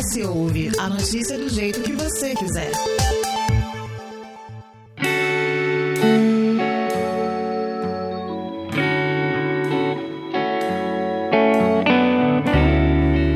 [0.00, 2.72] S Ouve, a notícia do jeito que você quiser.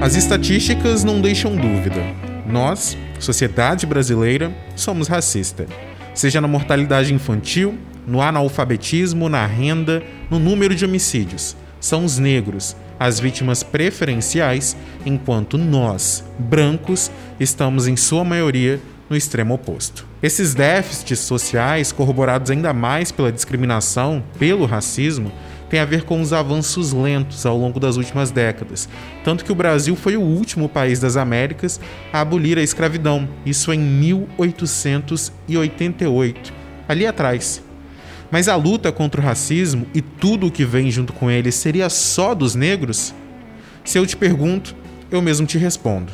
[0.01, 2.01] As estatísticas não deixam dúvida.
[2.47, 5.69] Nós, sociedade brasileira, somos racistas.
[6.15, 11.55] Seja na mortalidade infantil, no analfabetismo, na renda, no número de homicídios.
[11.79, 14.75] São os negros, as vítimas preferenciais,
[15.05, 20.05] enquanto nós, brancos, estamos em sua maioria no extremo oposto.
[20.23, 25.31] Esses déficits sociais, corroborados ainda mais pela discriminação, pelo racismo,
[25.69, 28.89] tem a ver com os avanços lentos ao longo das últimas décadas,
[29.25, 31.81] tanto que o Brasil foi o último país das Américas
[32.13, 36.53] a abolir a escravidão, isso em 1888,
[36.89, 37.61] ali atrás.
[38.31, 41.89] Mas a luta contra o racismo e tudo o que vem junto com ele seria
[41.89, 43.15] só dos negros?
[43.85, 44.75] Se eu te pergunto,
[45.11, 46.13] eu mesmo te respondo: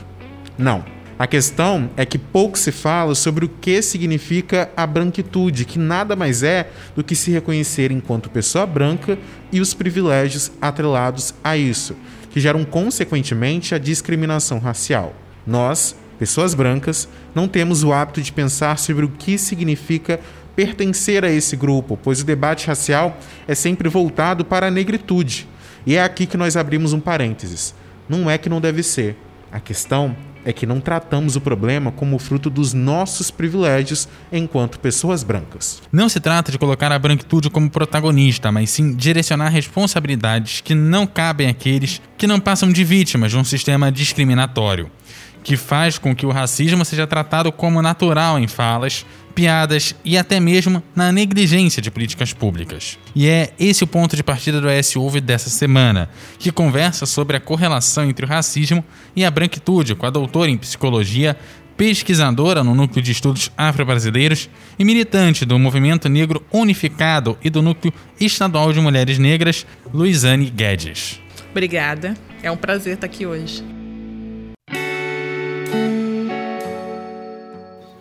[0.58, 0.84] não.
[1.20, 6.16] A questão é que pouco se fala sobre o que significa a branquitude, que nada
[6.16, 9.18] mais é do que se reconhecer enquanto pessoa branca
[9.52, 11.94] e os privilégios atrelados a isso,
[12.30, 15.14] que geram consequentemente a discriminação racial.
[15.46, 20.20] Nós, pessoas brancas, não temos o hábito de pensar sobre o que significa
[20.60, 23.16] pertencer a esse grupo, pois o debate racial
[23.48, 25.48] é sempre voltado para a negritude.
[25.86, 27.74] E é aqui que nós abrimos um parênteses.
[28.06, 29.16] Não é que não deve ser.
[29.50, 35.22] A questão é que não tratamos o problema como fruto dos nossos privilégios enquanto pessoas
[35.22, 35.80] brancas.
[35.90, 41.06] Não se trata de colocar a branquitude como protagonista, mas sim direcionar responsabilidades que não
[41.06, 44.90] cabem àqueles que não passam de vítimas de um sistema discriminatório
[45.42, 50.38] que faz com que o racismo seja tratado como natural em falas, piadas e até
[50.40, 52.98] mesmo na negligência de políticas públicas.
[53.14, 57.36] E é esse o ponto de partida do S Ouve dessa semana, que conversa sobre
[57.36, 61.36] a correlação entre o racismo e a branquitude com a doutora em psicologia,
[61.76, 67.92] pesquisadora no Núcleo de Estudos Afro-Brasileiros e militante do Movimento Negro Unificado e do Núcleo
[68.20, 71.20] Estadual de Mulheres Negras, Luizane Guedes.
[71.50, 72.14] Obrigada.
[72.42, 73.79] É um prazer estar aqui hoje.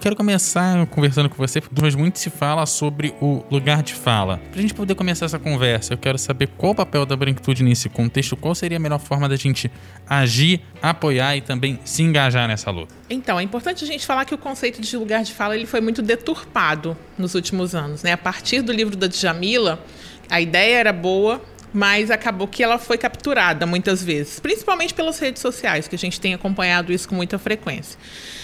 [0.02, 4.38] Quero começar conversando com você, mas muito se fala sobre o lugar de fala.
[4.50, 7.64] Para a gente poder começar essa conversa, eu quero saber qual o papel da branquitude
[7.64, 9.70] nesse contexto, qual seria a melhor forma da gente
[10.08, 12.96] agir, apoiar e também se engajar nessa luta.
[13.10, 15.82] Então, é importante a gente falar que o conceito de lugar de fala ele foi
[15.82, 18.02] muito deturpado nos últimos anos.
[18.02, 18.14] Né?
[18.14, 19.84] A partir do livro da Djamila,
[20.30, 21.42] a ideia era boa,
[21.74, 26.20] mas acabou que ela foi capturada muitas vezes, principalmente pelas redes sociais, que a gente
[26.20, 28.00] tem acompanhado isso com muita frequência.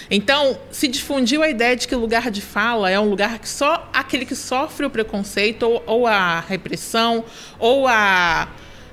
[0.09, 3.50] Então, se difundiu a ideia de que o lugar de fala é um lugar que
[3.50, 7.25] só aquele que sofre o preconceito ou, ou a repressão
[7.58, 8.47] ou a,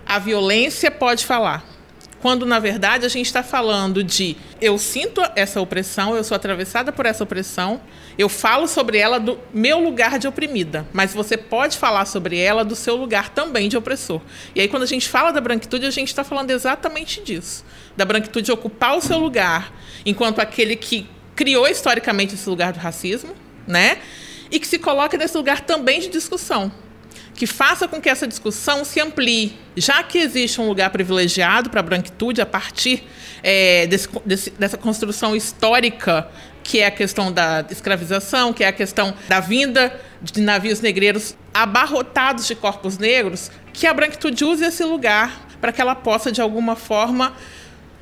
[0.06, 1.71] a violência pode falar
[2.22, 6.92] quando na verdade a gente está falando de eu sinto essa opressão, eu sou atravessada
[6.92, 7.80] por essa opressão,
[8.16, 12.64] eu falo sobre ela do meu lugar de oprimida, mas você pode falar sobre ela
[12.64, 14.20] do seu lugar também de opressor.
[14.54, 17.64] E aí, quando a gente fala da branquitude, a gente está falando exatamente disso:
[17.96, 19.74] da branquitude ocupar o seu lugar
[20.06, 23.34] enquanto aquele que criou historicamente esse lugar do racismo,
[23.66, 23.98] né?
[24.48, 26.70] E que se coloca nesse lugar também de discussão
[27.34, 31.80] que faça com que essa discussão se amplie, já que existe um lugar privilegiado para
[31.80, 33.04] a branquitude a partir
[33.42, 36.28] é, desse, desse, dessa construção histórica
[36.62, 41.36] que é a questão da escravização, que é a questão da vinda de navios negreiros
[41.52, 46.40] abarrotados de corpos negros, que a branquitude use esse lugar para que ela possa, de
[46.40, 47.34] alguma forma,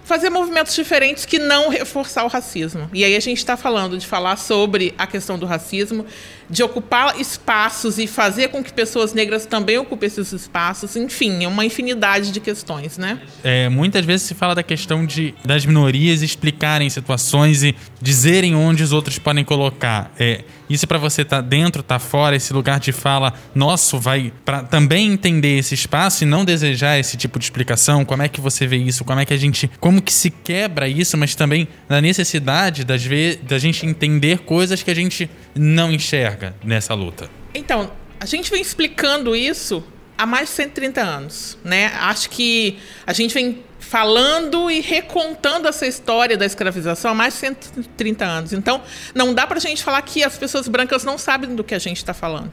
[0.04, 2.88] fazer movimentos diferentes que não reforçar o racismo.
[2.92, 6.04] E aí a gente está falando de falar sobre a questão do racismo,
[6.50, 11.48] de ocupar espaços e fazer com que pessoas negras também ocupem esses espaços, enfim, é
[11.48, 13.20] uma infinidade de questões, né?
[13.44, 18.82] É, muitas vezes se fala da questão de das minorias explicarem situações e dizerem onde
[18.82, 20.12] os outros podem colocar.
[20.18, 24.62] É, isso para você tá dentro, tá fora, esse lugar de fala nosso vai para
[24.62, 28.04] também entender esse espaço e não desejar esse tipo de explicação.
[28.04, 29.04] Como é que você vê isso?
[29.04, 33.04] Como é que a gente, como que se quebra isso, mas também na necessidade das
[33.04, 37.30] vezes da gente entender coisas que a gente não enxerga nessa luta?
[37.54, 39.82] Então, a gente vem explicando isso
[40.16, 41.86] há mais de 130 anos, né?
[41.94, 47.40] Acho que a gente vem falando e recontando essa história da escravização há mais de
[47.40, 48.52] 130 anos.
[48.52, 48.82] Então,
[49.14, 51.78] não dá para a gente falar que as pessoas brancas não sabem do que a
[51.78, 52.52] gente está falando.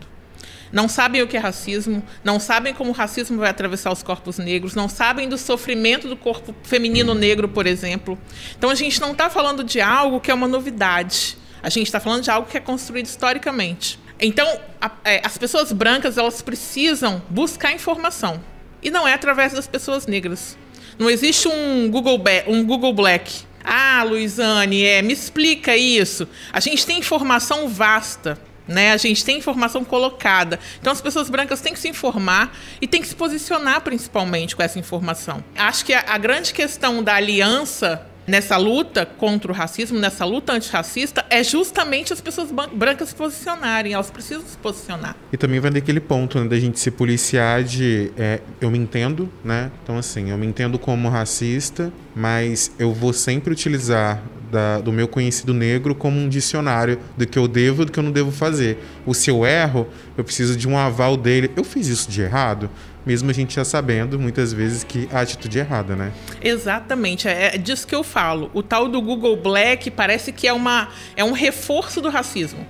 [0.72, 4.38] Não sabem o que é racismo, não sabem como o racismo vai atravessar os corpos
[4.38, 8.18] negros, não sabem do sofrimento do corpo feminino negro, por exemplo.
[8.58, 11.38] Então, a gente não está falando de algo que é uma novidade.
[11.62, 14.00] A gente está falando de algo que é construído historicamente.
[14.20, 18.42] Então, a, é, as pessoas brancas elas precisam buscar informação
[18.82, 20.58] e não é através das pessoas negras.
[20.98, 23.46] Não existe um Google, um Google Black.
[23.64, 26.28] Ah, Luizane, é, me explica isso.
[26.52, 28.40] A gente tem informação vasta.
[28.68, 28.92] Né?
[28.92, 30.60] A gente tem informação colocada.
[30.80, 34.64] Então as pessoas brancas têm que se informar e têm que se posicionar principalmente com
[34.64, 35.44] essa informação.
[35.56, 40.54] Acho que a, a grande questão da aliança nessa luta contra o racismo, nessa luta
[40.54, 43.94] antirracista, é justamente as pessoas brancas se posicionarem.
[43.94, 45.16] Elas precisam se posicionar.
[45.32, 49.32] E também vai daquele ponto né, da gente se policiar de é, eu me entendo,
[49.44, 49.72] né?
[49.82, 54.22] Então, assim, eu me entendo como racista, mas eu vou sempre utilizar
[54.52, 58.00] da, do meu conhecido negro como um dicionário do que eu devo e do que
[58.00, 58.78] eu não devo fazer.
[59.06, 59.88] O se eu erro,
[60.18, 61.52] eu preciso de um aval dele.
[61.56, 62.70] Eu fiz isso de errado?
[63.08, 66.12] Mesmo a gente já sabendo muitas vezes que a atitude é errada, né?
[66.42, 68.52] Exatamente, é, é disso que eu falo.
[68.54, 72.68] O tal do Google Black parece que é, uma, é um reforço do racismo.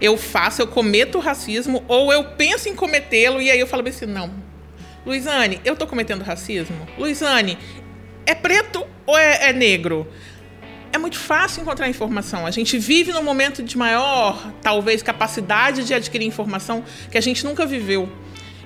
[0.00, 4.06] Eu faço, eu cometo racismo, ou eu penso em cometê-lo, e aí eu falo assim:
[4.06, 4.32] não,
[5.06, 6.76] Luizane, eu tô cometendo racismo?
[6.98, 7.56] Luizane,
[8.26, 10.08] é preto ou é, é negro?
[10.92, 12.46] é muito fácil encontrar informação.
[12.46, 17.44] A gente vive num momento de maior, talvez, capacidade de adquirir informação que a gente
[17.44, 18.08] nunca viveu.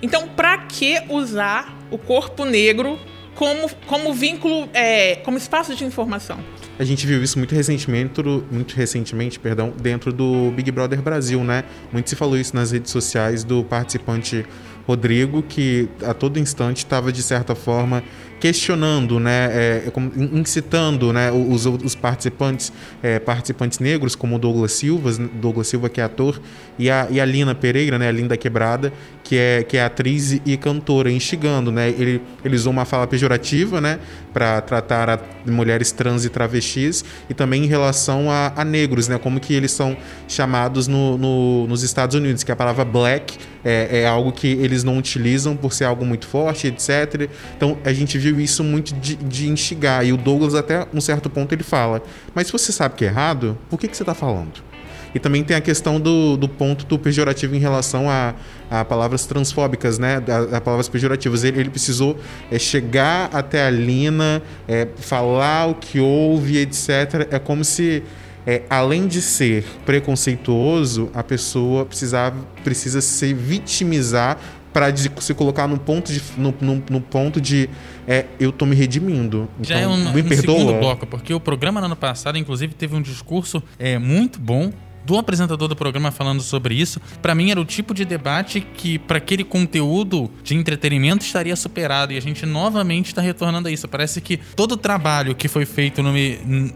[0.02, 2.98] Então, para que usar o corpo negro
[3.36, 6.38] como, como vínculo, é, como espaço de informação?
[6.78, 8.20] A gente viu isso muito recentemente,
[8.50, 11.64] muito recentemente, perdão, dentro do Big Brother Brasil, né?
[11.92, 14.44] Muito se falou isso nas redes sociais do participante
[14.86, 18.02] Rodrigo, que a todo instante estava de certa forma
[18.42, 25.12] questionando, né, é, é incitando, né, os, os participantes, é, participantes negros, como Douglas Silva,
[25.12, 26.42] Douglas Silva que é ator,
[26.76, 28.92] e a, e a Lina Pereira, né, a Linda Quebrada,
[29.22, 33.80] que é, que é atriz e cantora, instigando, né, ele, ele usou uma fala pejorativa,
[33.80, 34.00] né,
[34.32, 39.38] para tratar mulheres trans e travestis, e também em relação a, a negros, né, como
[39.38, 39.96] que eles são
[40.26, 44.82] chamados no, no, nos Estados Unidos, que a palavra black é, é algo que eles
[44.82, 47.28] não utilizam por ser algo muito forte, etc.
[47.56, 50.04] Então a gente viu isso muito de, de instigar.
[50.04, 52.02] E o Douglas, até um certo ponto, ele fala:
[52.34, 54.72] Mas se você sabe que é errado, por que, que você está falando?
[55.14, 58.34] E também tem a questão do, do ponto do pejorativo em relação a,
[58.70, 60.22] a palavras transfóbicas, né?
[60.52, 61.44] A, a palavras pejorativas.
[61.44, 62.16] Ele, ele precisou
[62.50, 67.28] é, chegar até a Lina, é, falar o que houve, etc.
[67.30, 68.02] É como se,
[68.46, 74.38] é, além de ser preconceituoso, a pessoa precisava, precisa se vitimizar
[74.72, 77.68] para se colocar no ponto de, no, no, no ponto de
[78.06, 79.48] é, eu tô me redimindo.
[79.60, 80.58] Já então, é um, me um perdoa.
[80.58, 84.72] segundo bloco, porque o programa no ano passado, inclusive, teve um discurso é, muito bom
[85.04, 88.98] do apresentador do programa falando sobre isso, para mim era o tipo de debate que,
[88.98, 92.12] para aquele conteúdo de entretenimento, estaria superado.
[92.12, 93.88] E a gente novamente está retornando a isso.
[93.88, 96.02] Parece que todo o trabalho que foi feito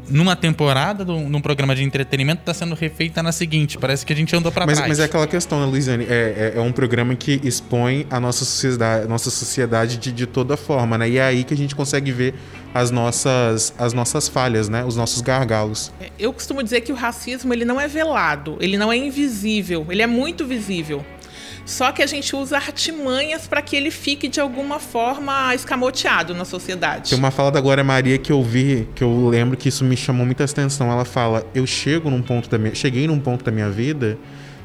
[0.08, 3.78] numa temporada de um programa de entretenimento está sendo refeito na seguinte.
[3.78, 4.88] Parece que a gente andou para trás.
[4.88, 6.04] Mas é aquela questão, né, Luiziane?
[6.04, 10.56] É, é, é, um programa que expõe a nossa sociedade, nossa sociedade de, de toda
[10.56, 11.08] forma, né?
[11.08, 12.34] E é aí que a gente consegue ver
[12.78, 14.84] as nossas, as nossas falhas, né?
[14.84, 15.92] Os nossos gargalos.
[16.00, 19.86] É, eu costumo dizer que o racismo ele não é velado, ele não é invisível,
[19.90, 21.04] ele é muito visível.
[21.64, 26.44] Só que a gente usa artimanhas para que ele fique de alguma forma escamoteado na
[26.44, 27.10] sociedade.
[27.10, 29.96] Tem uma fala da Glória Maria que eu vi, que eu lembro que isso me
[29.96, 30.92] chamou muita atenção.
[30.92, 34.16] Ela fala: "Eu chego num ponto da minha, cheguei num ponto da minha vida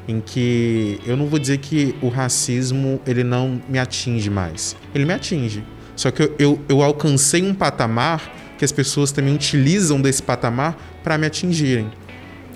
[0.06, 4.76] em que eu não vou dizer que o racismo ele não me atinge mais.
[4.94, 5.64] Ele me atinge.
[6.02, 8.28] Só que eu, eu, eu alcancei um patamar
[8.58, 11.88] que as pessoas também utilizam desse patamar para me atingirem.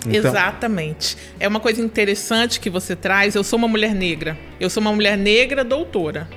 [0.05, 0.31] Então...
[0.31, 1.15] Exatamente.
[1.39, 3.35] É uma coisa interessante que você traz.
[3.35, 4.37] Eu sou uma mulher negra.
[4.59, 6.27] Eu sou uma mulher negra doutora.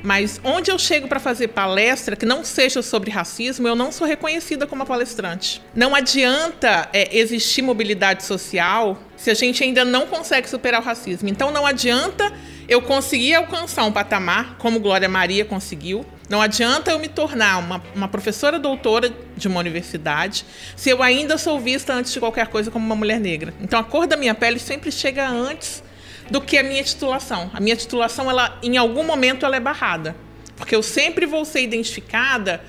[0.00, 4.06] Mas onde eu chego para fazer palestra que não seja sobre racismo, eu não sou
[4.06, 5.60] reconhecida como palestrante.
[5.74, 11.28] Não adianta é, existir mobilidade social se a gente ainda não consegue superar o racismo.
[11.28, 12.32] Então não adianta
[12.68, 16.06] eu conseguir alcançar um patamar como Glória Maria conseguiu.
[16.30, 20.46] Não adianta eu me tornar uma, uma professora doutora de uma universidade
[20.76, 23.52] se eu ainda sou vista antes de qualquer coisa como uma mulher negra.
[23.60, 25.82] Então a cor da minha pele sempre chega antes
[26.30, 27.50] do que a minha titulação.
[27.52, 30.14] A minha titulação, ela, em algum momento, ela é barrada.
[30.56, 32.62] Porque eu sempre vou ser identificada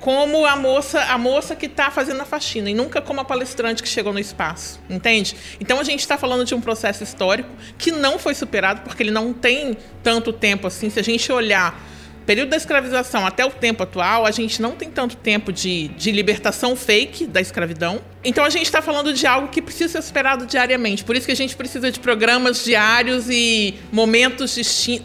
[0.00, 3.80] como a moça, a moça que está fazendo a faxina e nunca como a palestrante
[3.80, 5.36] que chegou no espaço, entende?
[5.60, 9.12] Então a gente está falando de um processo histórico que não foi superado porque ele
[9.12, 10.90] não tem tanto tempo assim.
[10.90, 11.93] Se a gente olhar
[12.24, 16.10] período da escravização até o tempo atual, a gente não tem tanto tempo de, de
[16.10, 18.00] libertação fake da escravidão.
[18.24, 21.04] Então a gente está falando de algo que precisa ser superado diariamente.
[21.04, 24.56] Por isso que a gente precisa de programas diários e momentos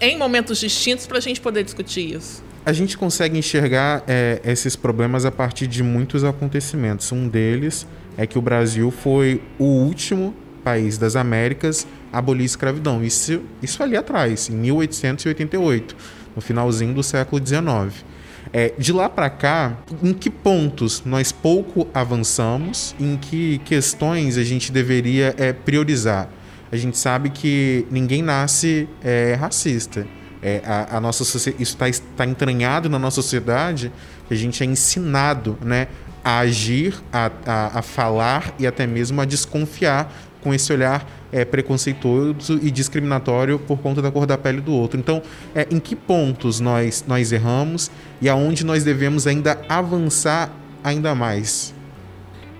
[0.01, 2.43] em momentos distintos para a gente poder discutir isso.
[2.65, 7.11] A gente consegue enxergar é, esses problemas a partir de muitos acontecimentos.
[7.11, 12.45] Um deles é que o Brasil foi o último país das Américas a abolir a
[12.45, 13.03] escravidão.
[13.03, 18.05] Isso, isso ali atrás, em 1888 no finalzinho do século XIX.
[18.51, 24.43] É, de lá para cá, em que pontos nós pouco avançamos, em que questões a
[24.43, 26.29] gente deveria é, priorizar?
[26.71, 30.05] A gente sabe que ninguém nasce é, racista.
[30.41, 33.91] É, a, a, nossa isso está tá entranhado na nossa sociedade
[34.27, 35.88] que a gente é ensinado né,
[36.24, 41.43] a agir, a, a, a falar e até mesmo a desconfiar com esse olhar é,
[41.46, 45.00] preconceituoso e discriminatório por conta da cor da pele do outro.
[45.00, 45.22] Então,
[45.53, 47.91] é, em que pontos nós, nós erramos
[48.22, 50.51] e aonde nós devemos ainda avançar
[50.84, 51.74] ainda mais?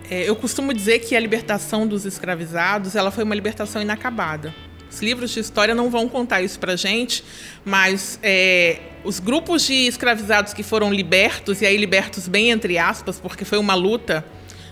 [0.10, 4.54] É, eu costumo dizer que a libertação dos escravizados ela foi uma libertação inacabada.
[4.90, 7.24] Os livros de história não vão contar isso pra gente,
[7.64, 13.20] mas é, os grupos de escravizados que foram libertos, e aí libertos bem entre aspas,
[13.20, 14.26] porque foi uma luta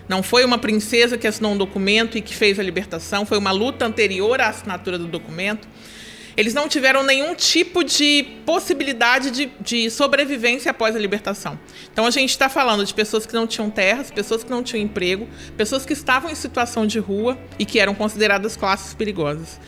[0.07, 3.51] não foi uma princesa que assinou um documento e que fez a libertação, foi uma
[3.51, 5.67] luta anterior à assinatura do documento.
[6.35, 11.59] Eles não tiveram nenhum tipo de possibilidade de, de sobrevivência após a libertação.
[11.91, 14.83] Então a gente está falando de pessoas que não tinham terras, pessoas que não tinham
[14.83, 19.59] emprego, pessoas que estavam em situação de rua e que eram consideradas classes perigosas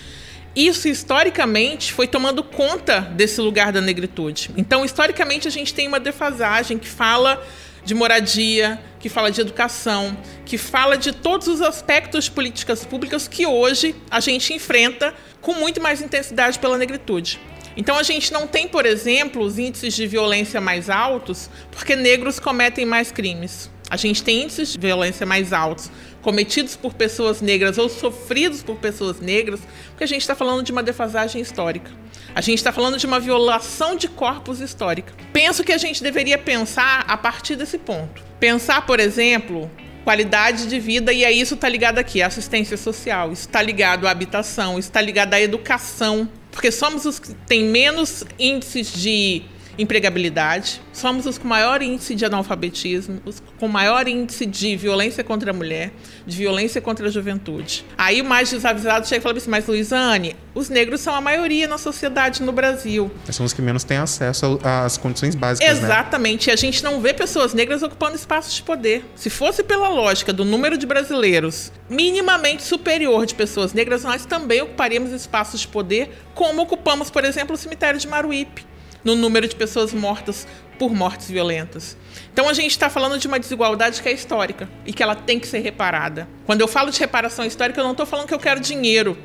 [0.55, 4.51] isso historicamente foi tomando conta desse lugar da negritude.
[4.57, 7.41] Então, historicamente, a gente tem uma defasagem que fala
[7.89, 10.15] de moradia, que fala de educação,
[10.45, 15.55] que fala de todos os aspectos de políticas públicas que hoje a gente enfrenta com
[15.55, 17.39] muito mais intensidade pela negritude.
[17.75, 22.39] Então a gente não tem, por exemplo, os índices de violência mais altos porque negros
[22.39, 23.71] cometem mais crimes.
[23.89, 25.89] A gente tem índices de violência mais altos
[26.21, 29.59] cometidos por pessoas negras ou sofridos por pessoas negras,
[29.89, 31.91] porque a gente está falando de uma defasagem histórica.
[32.33, 35.13] A gente está falando de uma violação de corpos histórica.
[35.33, 38.23] Penso que a gente deveria pensar a partir desse ponto.
[38.39, 39.69] Pensar, por exemplo,
[40.03, 44.07] qualidade de vida, e aí isso está ligado aqui, à assistência social, isso está ligado
[44.07, 49.43] à habitação, está ligado à educação, porque somos os que têm menos índices de
[49.79, 55.51] empregabilidade, somos os com maior índice de analfabetismo, os com maior índice de violência contra
[55.51, 55.91] a mulher,
[56.27, 57.85] de violência contra a juventude.
[57.97, 61.67] Aí o mais desavisado chega e fala assim, mas Luizane, os negros são a maioria
[61.67, 63.09] na sociedade no Brasil.
[63.31, 65.85] São os que menos têm acesso às condições básicas, né?
[65.85, 66.47] Exatamente.
[66.47, 66.51] Né?
[66.51, 69.05] E a gente não vê pessoas negras ocupando espaços de poder.
[69.15, 74.61] Se fosse pela lógica do número de brasileiros minimamente superior de pessoas negras, nós também
[74.61, 78.68] ocuparíamos espaços de poder, como ocupamos, por exemplo, o cemitério de Maruípe
[79.03, 81.97] no número de pessoas mortas por mortes violentas.
[82.31, 85.39] Então a gente está falando de uma desigualdade que é histórica e que ela tem
[85.39, 86.27] que ser reparada.
[86.45, 89.17] Quando eu falo de reparação histórica, eu não estou falando que eu quero dinheiro.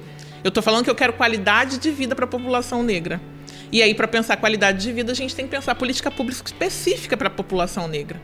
[0.43, 3.21] Eu estou falando que eu quero qualidade de vida para a população negra.
[3.73, 7.17] E aí, para pensar qualidade de vida, a gente tem que pensar política pública específica
[7.17, 8.21] para a população negra.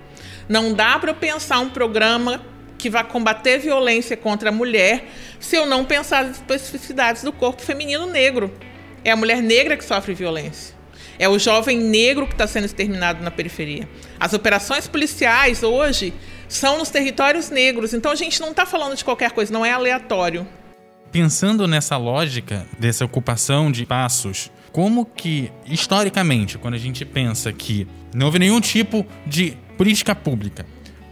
[0.49, 2.43] Não dá para eu pensar um programa
[2.77, 7.63] que vai combater violência contra a mulher se eu não pensar as especificidades do corpo
[7.63, 8.53] feminino negro.
[9.05, 10.80] É a mulher negra que sofre violência.
[11.21, 13.87] É o jovem negro que está sendo exterminado na periferia.
[14.19, 16.15] As operações policiais hoje
[16.49, 17.93] são nos territórios negros.
[17.93, 20.49] Então a gente não está falando de qualquer coisa, não é aleatório.
[21.13, 27.87] Pensando nessa lógica dessa ocupação de espaços, como que, historicamente, quando a gente pensa que
[28.15, 30.65] não houve nenhum tipo de política pública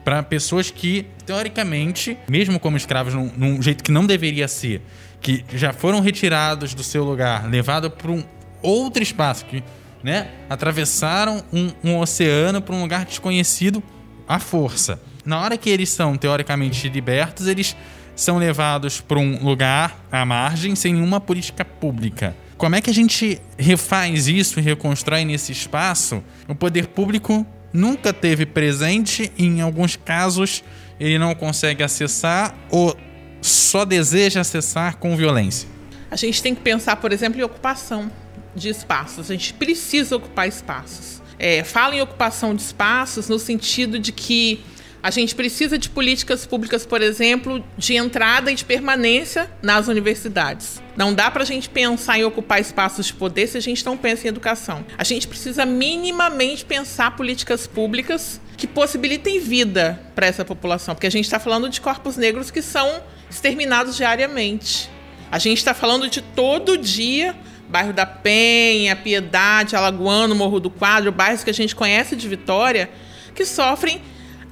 [0.07, 4.81] para pessoas que, teoricamente, mesmo como escravos num, num, jeito que não deveria ser,
[5.21, 8.25] que já foram retirados do seu lugar, levados para um
[8.63, 9.63] outro espaço, que
[10.09, 10.29] né?
[10.49, 13.83] Atravessaram um, um oceano para um lugar desconhecido
[14.27, 15.01] à força.
[15.23, 17.77] Na hora que eles são teoricamente libertos, eles
[18.17, 22.35] são levados para um lugar à margem sem nenhuma política pública.
[22.57, 26.25] Como é que a gente refaz isso e reconstrói nesse espaço?
[26.49, 30.65] O poder público nunca teve presente, e em alguns casos
[30.99, 32.97] ele não consegue acessar ou
[33.43, 35.69] só deseja acessar com violência.
[36.11, 38.11] A gente tem que pensar, por exemplo, em ocupação
[38.59, 39.31] de espaços.
[39.31, 41.23] A gente precisa ocupar espaços.
[41.39, 44.61] É, fala em ocupação de espaços no sentido de que
[45.01, 50.83] a gente precisa de políticas públicas, por exemplo, de entrada e de permanência nas universidades.
[50.97, 53.97] Não dá para a gente pensar em ocupar espaços de poder se a gente não
[53.97, 54.85] pensa em educação.
[54.97, 61.11] A gente precisa minimamente pensar políticas públicas que possibilitem vida para essa população, porque a
[61.11, 63.01] gente está falando de corpos negros que são
[63.31, 64.91] exterminados diariamente.
[65.31, 67.37] A gente está falando de todo dia
[67.69, 72.91] bairro da Penha, Piedade, Alagoano, Morro do Quadro, bairros que a gente conhece de Vitória,
[73.35, 74.01] que sofrem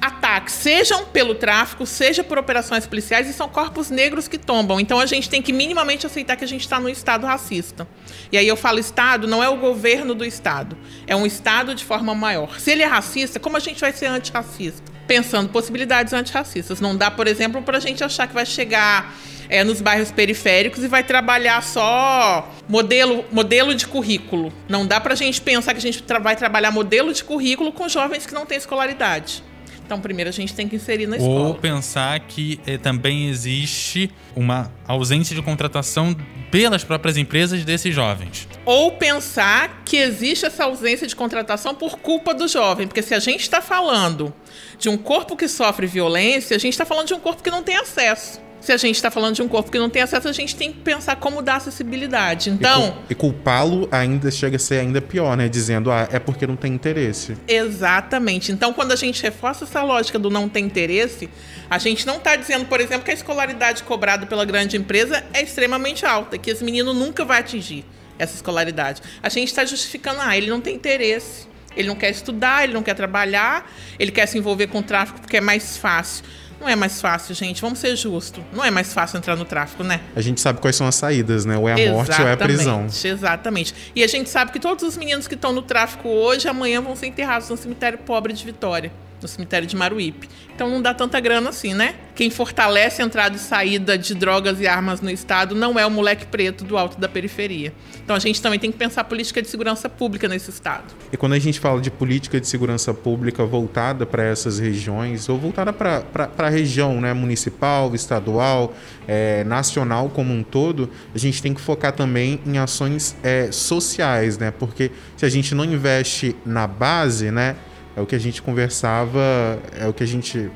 [0.00, 4.78] ataques, sejam pelo tráfico, seja por operações policiais, e são corpos negros que tombam.
[4.78, 7.88] Então a gente tem que minimamente aceitar que a gente está num Estado racista.
[8.30, 11.85] E aí eu falo Estado, não é o governo do Estado, é um Estado de
[11.85, 12.61] forma maior.
[12.61, 14.92] Se ele é racista, como a gente vai ser antirracista?
[15.06, 16.80] Pensando possibilidades antirracistas.
[16.80, 19.14] Não dá, por exemplo, para a gente achar que vai chegar
[19.48, 24.52] é, nos bairros periféricos e vai trabalhar só modelo, modelo de currículo.
[24.68, 27.88] Não dá pra gente pensar que a gente tra vai trabalhar modelo de currículo com
[27.88, 29.42] jovens que não têm escolaridade.
[29.86, 31.46] Então, primeiro a gente tem que inserir na escola.
[31.46, 36.14] Ou pensar que eh, também existe uma ausência de contratação
[36.50, 38.48] pelas próprias empresas desses jovens.
[38.64, 42.88] Ou pensar que existe essa ausência de contratação por culpa do jovem.
[42.88, 44.34] Porque se a gente está falando
[44.76, 47.62] de um corpo que sofre violência, a gente está falando de um corpo que não
[47.62, 50.32] tem acesso se a gente está falando de um corpo que não tem acesso, a
[50.32, 52.50] gente tem que pensar como dar acessibilidade.
[52.50, 52.98] Então.
[53.08, 55.48] E, culpá-lo ainda chega a ser ainda pior, né?
[55.48, 57.36] Dizendo, ah, é porque não tem interesse.
[57.46, 58.50] Exatamente.
[58.52, 61.28] Então, quando a gente reforça essa lógica do não ter interesse,
[61.70, 65.42] a gente não está dizendo, por exemplo, que a escolaridade cobrada pela grande empresa é
[65.42, 67.84] extremamente alta, que esse menino nunca vai atingir
[68.18, 69.02] essa escolaridade.
[69.22, 71.46] A gente está justificando, ah, ele não tem interesse.
[71.76, 75.20] Ele não quer estudar, ele não quer trabalhar, ele quer se envolver com o tráfico
[75.20, 76.25] porque é mais fácil.
[76.60, 77.60] Não é mais fácil, gente.
[77.60, 78.42] Vamos ser justos.
[78.52, 80.00] Não é mais fácil entrar no tráfico, né?
[80.14, 81.56] A gente sabe quais são as saídas, né?
[81.56, 82.86] Ou é a exatamente, morte ou é a prisão.
[83.04, 83.75] Exatamente.
[83.94, 86.96] E a gente sabe que todos os meninos que estão no tráfico hoje, amanhã vão
[86.96, 90.28] ser enterrados no cemitério pobre de Vitória no cemitério de Maruípe.
[90.54, 91.96] Então não dá tanta grana assim, né?
[92.14, 95.90] Quem fortalece a entrada e saída de drogas e armas no estado não é o
[95.90, 97.75] moleque preto do alto da periferia.
[98.02, 100.94] Então a gente também tem que pensar política de segurança pública nesse estado.
[101.12, 105.37] E quando a gente fala de política de segurança pública voltada para essas regiões, ou
[105.37, 108.75] voltada para a região né, municipal, estadual,
[109.06, 114.38] é, nacional como um todo, a gente tem que focar também em ações é, sociais,
[114.38, 114.50] né?
[114.50, 117.56] Porque se a gente não investe na base, né?
[117.96, 120.50] É o que a gente conversava, é o que a gente.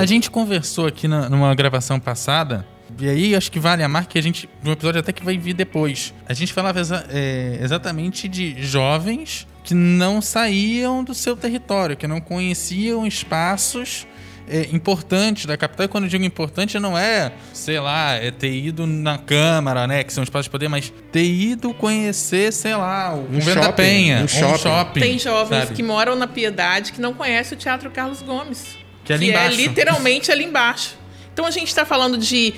[0.00, 2.66] A gente conversou aqui na, numa gravação passada,
[2.98, 4.48] e aí acho que vale a marca que a gente.
[4.64, 6.14] Um episódio até que vai vir depois.
[6.26, 12.06] A gente falava exa é, exatamente de jovens que não saíam do seu território, que
[12.06, 14.06] não conheciam espaços
[14.50, 15.86] é, importante da capital.
[15.86, 20.04] E quando eu digo importante, não é, sei lá, é ter ido na Câmara, né?
[20.04, 24.22] Que são espaços de poder, mas ter ido conhecer, sei lá, o um Venda Penha,
[24.22, 24.54] um shopping.
[24.54, 25.00] um shopping.
[25.00, 25.74] Tem jovens sabe?
[25.74, 28.76] que moram na Piedade que não conhecem o Teatro Carlos Gomes.
[29.04, 29.54] Que é ali que é embaixo.
[29.54, 30.98] É literalmente ali embaixo.
[31.32, 32.54] Então a gente está falando de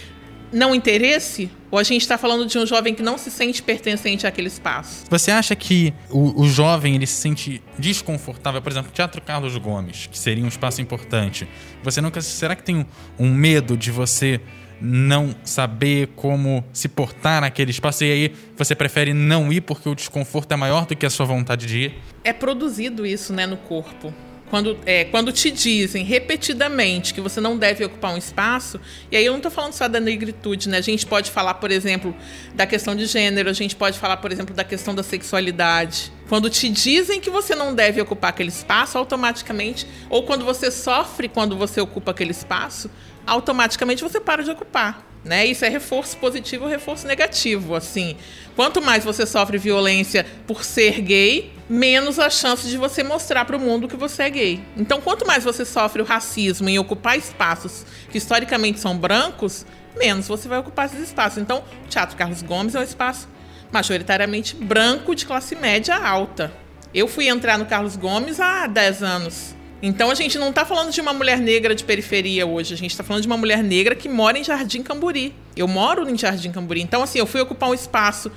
[0.52, 1.50] não interesse?
[1.70, 5.04] Ou a gente está falando de um jovem que não se sente pertencente àquele espaço?
[5.08, 10.06] Você acha que o, o jovem ele se sente desconfortável, por exemplo, Teatro Carlos Gomes,
[10.06, 11.48] que seria um espaço importante?
[11.82, 12.20] Você nunca.
[12.20, 12.84] Será que tem um,
[13.18, 14.40] um medo de você
[14.80, 19.94] não saber como se portar naquele espaço e aí você prefere não ir porque o
[19.94, 21.94] desconforto é maior do que a sua vontade de ir?
[22.24, 24.12] É produzido isso, né, no corpo
[24.50, 29.24] quando, é, quando te dizem repetidamente que você não deve ocupar um espaço, e aí
[29.24, 30.78] eu não estou falando só da negritude, né?
[30.78, 32.14] A gente pode falar, por exemplo,
[32.54, 36.12] da questão de gênero, a gente pode falar, por exemplo, da questão da sexualidade.
[36.28, 41.28] Quando te dizem que você não deve ocupar aquele espaço, automaticamente, ou quando você sofre
[41.28, 42.90] quando você ocupa aquele espaço,
[43.24, 45.06] automaticamente você para de ocupar.
[45.24, 45.46] Né?
[45.46, 47.74] Isso é reforço positivo ou reforço negativo.
[47.74, 48.16] Assim,
[48.56, 53.56] quanto mais você sofre violência por ser gay, menos a chance de você mostrar para
[53.56, 54.64] o mundo que você é gay.
[54.76, 59.64] Então, quanto mais você sofre o racismo em ocupar espaços que historicamente são brancos,
[59.96, 61.38] menos você vai ocupar esses espaços.
[61.38, 63.28] Então, o Teatro Carlos Gomes é um espaço
[63.70, 66.52] majoritariamente branco de classe média alta.
[66.92, 69.54] Eu fui entrar no Carlos Gomes há 10 anos.
[69.80, 72.90] Então a gente não está falando de uma mulher negra de periferia hoje, a gente
[72.90, 75.34] está falando de uma mulher negra que mora em Jardim Camburi.
[75.56, 76.82] Eu moro em Jardim Camburi.
[76.82, 78.30] Então, assim, eu fui ocupar um espaço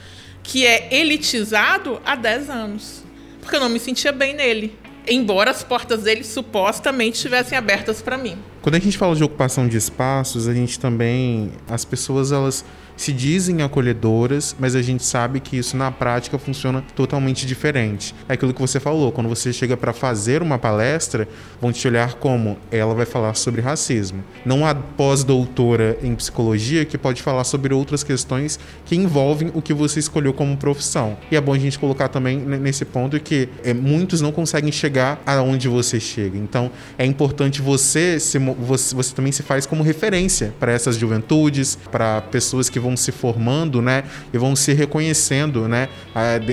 [0.44, 3.04] que é elitizado há 10 anos.
[3.44, 4.76] Porque eu não me sentia bem nele.
[5.06, 8.38] Embora as portas dele supostamente estivessem abertas para mim.
[8.62, 11.52] Quando a gente fala de ocupação de espaços, a gente também.
[11.68, 12.64] As pessoas, elas
[13.04, 18.16] se dizem acolhedoras, mas a gente sabe que isso na prática funciona totalmente diferente.
[18.30, 21.28] É aquilo que você falou, quando você chega para fazer uma palestra,
[21.60, 24.24] vão te olhar como ela vai falar sobre racismo.
[24.46, 29.74] Não há pós-doutora em psicologia que pode falar sobre outras questões que envolvem o que
[29.74, 31.18] você escolheu como profissão.
[31.30, 35.22] E é bom a gente colocar também nesse ponto que é, muitos não conseguem chegar
[35.26, 36.38] aonde você chega.
[36.38, 41.78] Então, é importante você se, você, você também se faz como referência para essas juventudes,
[41.92, 44.04] para pessoas que vão se formando, né,
[44.34, 45.90] e vão se reconhecendo, né,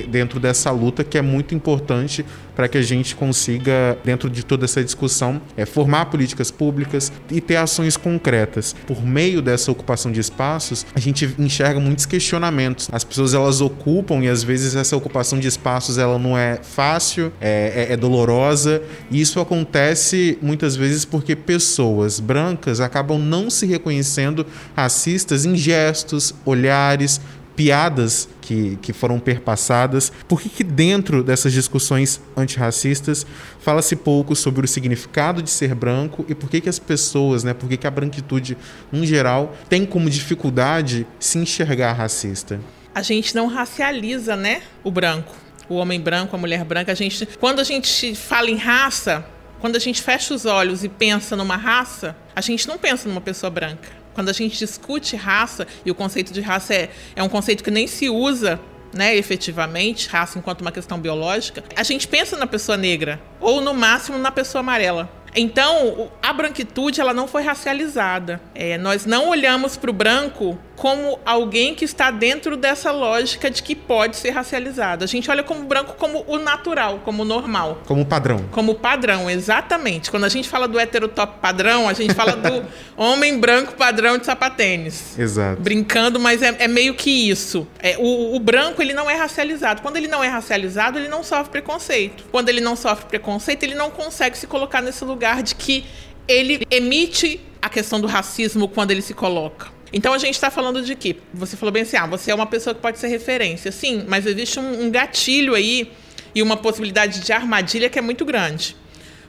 [0.09, 2.25] dentro dessa luta que é muito importante
[2.61, 7.41] para que a gente consiga, dentro de toda essa discussão, é, formar políticas públicas e
[7.41, 8.77] ter ações concretas.
[8.87, 12.91] Por meio dessa ocupação de espaços, a gente enxerga muitos questionamentos.
[12.93, 17.33] As pessoas elas ocupam e às vezes essa ocupação de espaços ela não é fácil,
[17.41, 18.83] é, é, é dolorosa.
[19.11, 24.45] E isso acontece muitas vezes porque pessoas brancas acabam não se reconhecendo
[24.77, 27.23] racistas em gestos, olhares,
[27.57, 30.11] piadas que, que foram perpassadas.
[30.27, 33.25] Por que, que dentro dessas discussões antirracistas
[33.61, 37.55] fala-se pouco sobre o significado de ser branco e por que, que as pessoas, né,
[37.55, 38.59] por que, que a branquitude,
[38.93, 42.61] em geral, tem como dificuldade se enxergar racista?
[42.93, 45.33] A gente não racializa, né, o branco.
[45.69, 49.25] O homem branco, a mulher branca, a gente, quando a gente fala em raça,
[49.61, 53.21] quando a gente fecha os olhos e pensa numa raça, a gente não pensa numa
[53.21, 54.00] pessoa branca.
[54.15, 57.71] Quando a gente discute raça, e o conceito de raça é, é um conceito que
[57.71, 58.61] nem se usa
[58.93, 63.73] né, efetivamente, raça enquanto uma questão biológica, a gente pensa na pessoa negra, ou no
[63.73, 65.09] máximo na pessoa amarela.
[65.35, 68.41] Então, a branquitude ela não foi racializada.
[68.53, 73.63] É, nós não olhamos para o branco como alguém que está dentro dessa lógica de
[73.63, 75.05] que pode ser racializado.
[75.05, 77.83] A gente olha como branco como o natural, como o normal.
[77.85, 78.47] Como padrão.
[78.51, 80.11] Como padrão, exatamente.
[80.11, 82.65] Quando a gente fala do heterotop padrão, a gente fala do
[82.97, 85.19] homem branco padrão de sapatênis.
[85.19, 85.61] Exato.
[85.61, 87.67] Brincando, mas é, é meio que isso.
[87.79, 89.83] É, o, o branco, ele não é racializado.
[89.83, 92.25] Quando ele não é racializado, ele não sofre preconceito.
[92.33, 95.85] Quando ele não sofre preconceito, ele não consegue se colocar nesse lugar de que
[96.27, 99.79] ele emite a questão do racismo quando ele se coloca.
[99.93, 102.47] Então a gente está falando de que você falou bem assim, ah, você é uma
[102.47, 105.91] pessoa que pode ser referência, sim, mas existe um, um gatilho aí
[106.35, 108.77] e uma possibilidade de armadilha que é muito grande.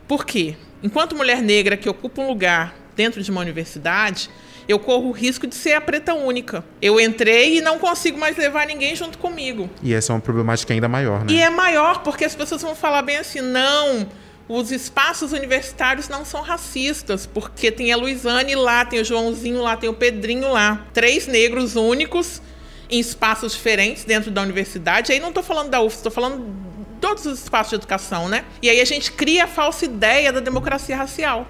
[0.08, 0.56] Por quê?
[0.84, 4.30] Enquanto mulher negra que ocupa um lugar dentro de uma universidade,
[4.68, 6.64] eu corro o risco de ser a preta única.
[6.82, 9.70] Eu entrei e não consigo mais levar ninguém junto comigo.
[9.82, 11.34] E essa é uma problemática ainda maior, né?
[11.34, 14.08] E é maior porque as pessoas vão falar bem assim, não,
[14.54, 19.78] os espaços universitários não são racistas, porque tem a Luizane lá, tem o Joãozinho lá,
[19.78, 20.86] tem o Pedrinho lá.
[20.94, 22.42] Três negros únicos
[22.90, 25.14] em espaços diferentes dentro da universidade.
[25.14, 28.44] Aí não estou falando da UFS, estou falando de todos os espaços de educação, né?
[28.62, 31.48] E aí a gente cria a falsa ideia da democracia racial.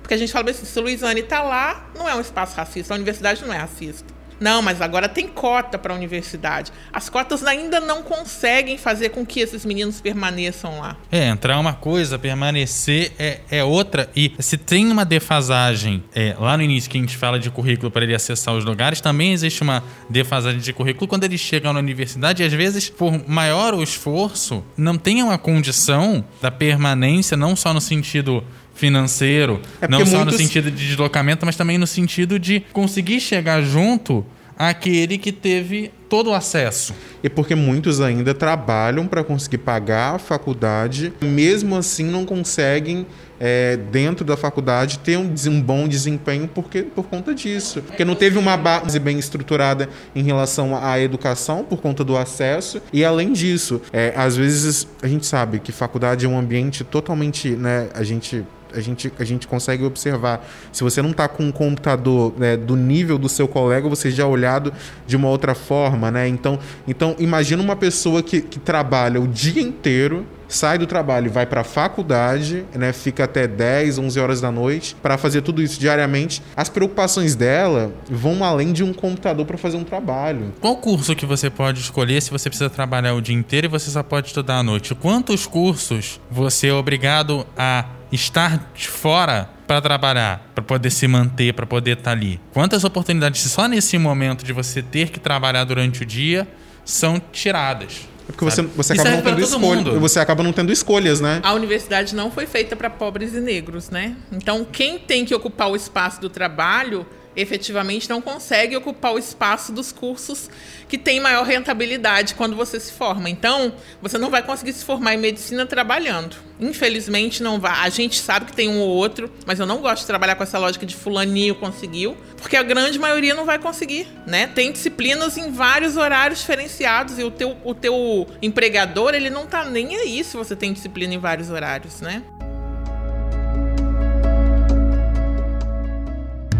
[0.00, 2.96] Porque a gente fala assim, se Luizane está lá, não é um espaço racista, a
[2.96, 4.17] universidade não é racista.
[4.40, 6.72] Não, mas agora tem cota para a universidade.
[6.92, 10.96] As cotas ainda não conseguem fazer com que esses meninos permaneçam lá.
[11.10, 14.08] É, entrar é uma coisa, permanecer é, é outra.
[14.14, 17.90] E se tem uma defasagem é, lá no início que a gente fala de currículo
[17.90, 21.78] para ele acessar os lugares, também existe uma defasagem de currículo quando ele chega na
[21.78, 27.56] universidade e às vezes, por maior o esforço, não tem uma condição da permanência, não
[27.56, 28.44] só no sentido
[28.78, 33.20] financeiro, É não só no muitos- sentido de deslocamento, mas também no sentido de conseguir
[33.20, 34.24] chegar junto
[34.56, 36.94] àquele que teve todo o acesso.
[37.22, 43.06] E porque muitos ainda trabalham para conseguir pagar a faculdade, mesmo assim não conseguem,
[43.40, 47.82] é, dentro da faculdade, ter um, um bom desempenho porque, por conta disso.
[47.82, 52.80] Porque não teve uma base bem estruturada em relação à educação, por conta do acesso.
[52.92, 57.50] E além disso, é, às vezes a gente sabe que faculdade é um ambiente totalmente.
[57.50, 60.46] Né, a gente a gente, a gente consegue observar.
[60.72, 64.22] Se você não está com um computador né, do nível do seu colega, você já
[64.22, 64.72] é olhado
[65.06, 66.28] de uma outra forma, né?
[66.28, 71.28] Então, então imagina uma pessoa que, que trabalha o dia inteiro, sai do trabalho e
[71.28, 72.92] vai para a faculdade, né?
[72.92, 76.42] Fica até 10, 11 horas da noite para fazer tudo isso diariamente.
[76.56, 80.52] As preocupações dela vão além de um computador para fazer um trabalho.
[80.60, 83.90] Qual curso que você pode escolher se você precisa trabalhar o dia inteiro e você
[83.90, 84.94] só pode estudar à noite?
[84.94, 91.52] Quantos cursos você é obrigado a estar de fora para trabalhar, para poder se manter,
[91.52, 92.40] para poder estar ali?
[92.52, 96.48] Quantas oportunidades só nesse momento de você ter que trabalhar durante o dia
[96.84, 98.08] são tiradas?
[98.28, 98.70] É porque você, sabe?
[98.76, 99.98] você Isso acaba não tendo escolha.
[99.98, 101.40] Você acaba não tendo escolhas, né?
[101.42, 104.16] A universidade não foi feita para pobres e negros, né?
[104.30, 107.06] Então, quem tem que ocupar o espaço do trabalho,
[107.38, 110.50] efetivamente não consegue ocupar o espaço dos cursos
[110.88, 113.30] que têm maior rentabilidade quando você se forma.
[113.30, 113.72] Então,
[114.02, 116.36] você não vai conseguir se formar em medicina trabalhando.
[116.60, 117.72] Infelizmente, não vai.
[117.86, 120.42] A gente sabe que tem um ou outro, mas eu não gosto de trabalhar com
[120.42, 124.48] essa lógica de fulaninho conseguiu, porque a grande maioria não vai conseguir, né?
[124.48, 129.64] Tem disciplinas em vários horários diferenciados e o teu, o teu empregador, ele não tá
[129.64, 132.22] nem aí se você tem disciplina em vários horários, né?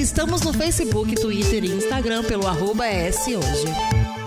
[0.09, 4.18] Estamos no Facebook, Twitter e Instagram pelo arroba S hoje.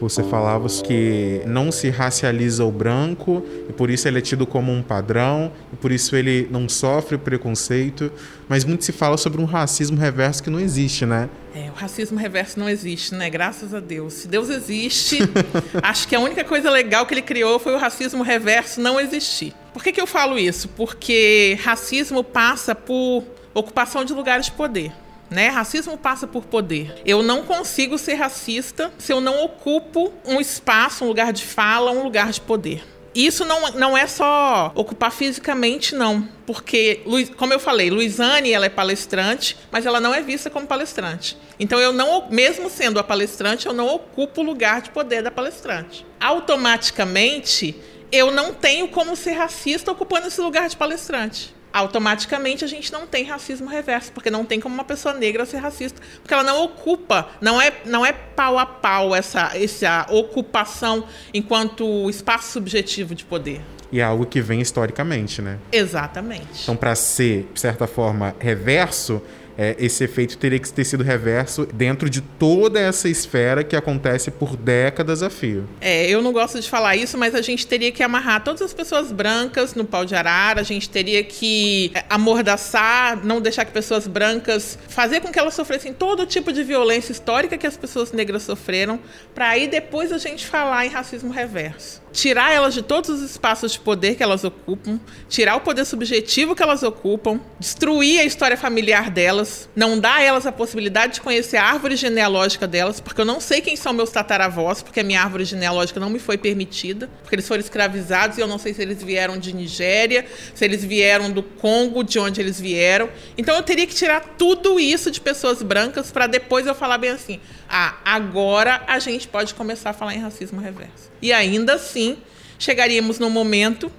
[0.00, 4.72] Você falava que não se racializa o branco e por isso ele é tido como
[4.72, 8.10] um padrão e por isso ele não sofre preconceito,
[8.48, 11.28] mas muito se fala sobre um racismo reverso que não existe, né?
[11.54, 13.28] É, o racismo reverso não existe, né?
[13.28, 14.14] Graças a Deus.
[14.14, 15.18] Se Deus existe,
[15.82, 19.52] acho que a única coisa legal que ele criou foi o racismo reverso não existir.
[19.74, 20.68] Por que, que eu falo isso?
[20.68, 24.92] Porque racismo passa por ocupação de lugares de poder.
[25.30, 25.48] Né?
[25.48, 27.00] Racismo passa por poder.
[27.06, 31.92] Eu não consigo ser racista se eu não ocupo um espaço, um lugar de fala,
[31.92, 32.82] um lugar de poder.
[33.14, 36.28] isso não, não é só ocupar fisicamente, não.
[36.46, 37.02] Porque,
[37.36, 41.36] como eu falei, Luizane ela é palestrante, mas ela não é vista como palestrante.
[41.58, 45.30] Então, eu não, mesmo sendo a palestrante, eu não ocupo o lugar de poder da
[45.30, 46.04] palestrante.
[46.18, 47.76] Automaticamente,
[48.10, 53.06] eu não tenho como ser racista ocupando esse lugar de palestrante automaticamente a gente não
[53.06, 56.64] tem racismo reverso, porque não tem como uma pessoa negra ser racista, porque ela não
[56.64, 63.24] ocupa, não é, não é pau a pau essa, essa ocupação enquanto espaço subjetivo de
[63.24, 63.60] poder.
[63.92, 65.58] E é algo que vem historicamente, né?
[65.72, 66.62] Exatamente.
[66.62, 69.20] Então, para ser, de certa forma, reverso,
[69.60, 74.30] é, esse efeito teria que ter sido reverso dentro de toda essa esfera que acontece
[74.30, 75.68] por décadas a fio.
[75.82, 78.72] É, eu não gosto de falar isso, mas a gente teria que amarrar todas as
[78.72, 83.72] pessoas brancas no pau de arara, a gente teria que é, amordaçar, não deixar que
[83.72, 88.12] pessoas brancas, fazer com que elas sofressem todo tipo de violência histórica que as pessoas
[88.12, 88.98] negras sofreram,
[89.34, 93.72] para aí depois a gente falar em racismo reverso tirar elas de todos os espaços
[93.72, 98.56] de poder que elas ocupam, tirar o poder subjetivo que elas ocupam, destruir a história
[98.56, 103.20] familiar delas, não dar a elas a possibilidade de conhecer a árvore genealógica delas, porque
[103.20, 106.36] eu não sei quem são meus tataravós, porque a minha árvore genealógica não me foi
[106.36, 110.64] permitida, porque eles foram escravizados e eu não sei se eles vieram de Nigéria, se
[110.64, 113.08] eles vieram do Congo, de onde eles vieram.
[113.36, 117.10] Então eu teria que tirar tudo isso de pessoas brancas para depois eu falar bem
[117.10, 121.09] assim: ah, agora a gente pode começar a falar em racismo reverso.
[121.22, 122.18] E ainda assim,
[122.58, 123.90] chegaríamos num momento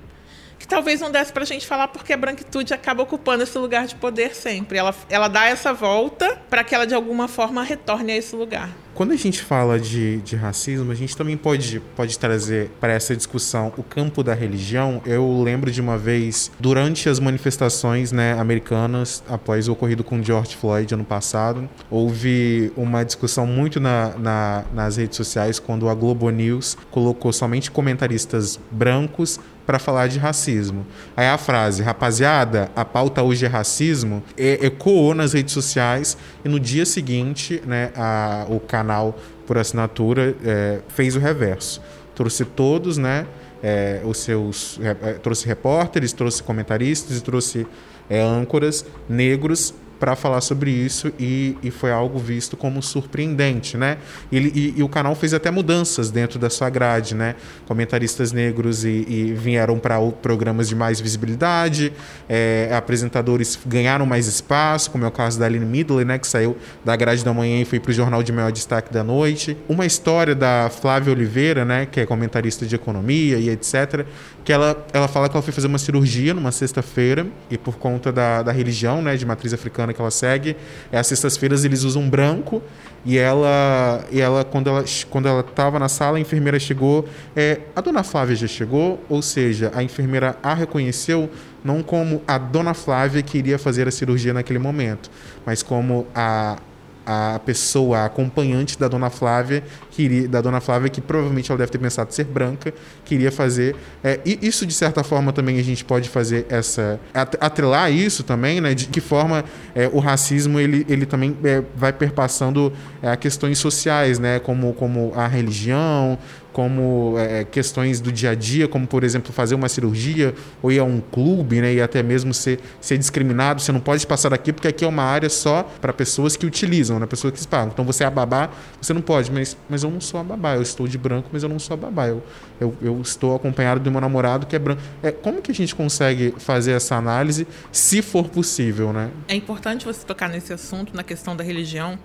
[0.57, 3.87] que talvez não desse para a gente falar porque a branquitude acaba ocupando esse lugar
[3.87, 4.77] de poder sempre.
[4.77, 8.69] Ela, ela dá essa volta para que ela de alguma forma retorne a esse lugar.
[8.93, 13.15] Quando a gente fala de, de racismo, a gente também pode, pode trazer para essa
[13.15, 15.01] discussão o campo da religião.
[15.05, 20.57] Eu lembro de uma vez, durante as manifestações né, americanas, após o ocorrido com George
[20.57, 26.29] Floyd ano passado, houve uma discussão muito na, na, nas redes sociais quando a Globo
[26.29, 30.85] News colocou somente comentaristas brancos para falar de racismo.
[31.15, 36.59] Aí a frase, rapaziada, a pauta hoje é racismo, ecoou nas redes sociais e no
[36.59, 41.81] dia seguinte, né, a, o canal por assinatura é, fez o reverso.
[42.15, 43.27] Trouxe todos, né,
[43.61, 47.67] é, os seus, é, trouxe repórteres, trouxe comentaristas e trouxe
[48.09, 53.99] é, âncoras negros para falar sobre isso e, e, foi algo visto como surpreendente, né?
[54.31, 57.35] Ele, e, e, o canal fez até mudanças dentro da sua grade, né?
[57.67, 61.93] Comentaristas negros e, e vieram para programas de mais visibilidade,
[62.27, 66.17] é, apresentadores ganharam mais espaço, como é o caso da Aline Midley, né?
[66.17, 69.03] Que saiu da grade da manhã e foi para o jornal de maior destaque da
[69.03, 69.55] noite.
[69.69, 71.85] Uma história da Flávia Oliveira, né?
[71.85, 74.03] Que é comentarista de economia e etc.
[74.43, 78.11] Que ela, ela fala que ela foi fazer uma cirurgia numa sexta-feira e por conta
[78.11, 79.15] da, da religião, né?
[79.15, 80.55] De matriz africana que ela segue,
[80.91, 82.61] é às sextas-feiras eles usam branco
[83.05, 87.61] e ela, e ela quando ela quando ela estava na sala, a enfermeira chegou, é,
[87.75, 91.29] a dona Flávia já chegou, ou seja, a enfermeira a reconheceu
[91.63, 95.09] não como a dona Flávia que iria fazer a cirurgia naquele momento,
[95.45, 96.57] mas como a
[97.05, 101.71] a pessoa, a acompanhante da dona Flávia, queria, da dona Flávia, que provavelmente ela deve
[101.71, 102.73] ter pensado ser branca,
[103.05, 103.75] queria fazer.
[104.03, 106.99] É, e isso, de certa forma, também a gente pode fazer essa.
[107.13, 108.73] atrelar isso também, né?
[108.73, 109.43] De que forma
[109.75, 114.39] é, o racismo ele, ele também é, vai perpassando é, questões sociais, né?
[114.39, 116.17] Como, como a religião,
[116.53, 120.79] como é, questões do dia a dia, como por exemplo fazer uma cirurgia ou ir
[120.79, 123.61] a um clube, né, e até mesmo ser, ser discriminado.
[123.61, 126.99] Você não pode passar aqui porque aqui é uma área só para pessoas que utilizam,
[126.99, 127.69] né, pessoas que pagam.
[127.73, 128.49] Então você é a babá,
[128.81, 131.43] você não pode, mas, mas eu não sou a babá, eu estou de branco, mas
[131.43, 132.07] eu não sou a babá.
[132.07, 132.23] Eu,
[132.59, 134.81] eu, eu estou acompanhado do meu namorado que é branco.
[135.01, 139.09] É, como que a gente consegue fazer essa análise, se for possível, né?
[139.27, 141.97] É importante você tocar nesse assunto, na questão da religião.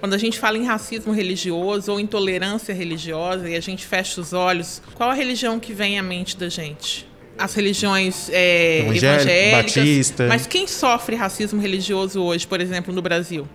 [0.00, 4.32] Quando a gente fala em racismo religioso ou intolerância religiosa e a gente fecha os
[4.32, 7.08] olhos, qual a religião que vem à mente da gente?
[7.38, 9.74] As religiões é, evangélicas.
[9.74, 10.26] Batista.
[10.26, 13.46] Mas quem sofre racismo religioso hoje, por exemplo, no Brasil?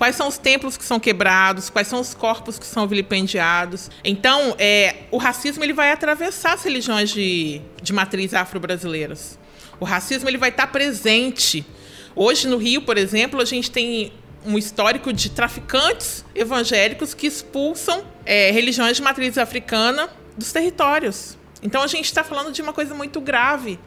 [0.00, 1.68] Quais são os templos que são quebrados?
[1.68, 3.90] Quais são os corpos que são vilipendiados?
[4.02, 9.38] Então, é, o racismo ele vai atravessar as religiões de, de matriz afro-brasileiras.
[9.78, 11.66] O racismo ele vai estar presente.
[12.16, 14.10] Hoje, no Rio, por exemplo, a gente tem
[14.46, 21.36] um histórico de traficantes evangélicos que expulsam é, religiões de matriz africana dos territórios.
[21.62, 23.78] Então a gente está falando de uma coisa muito grave,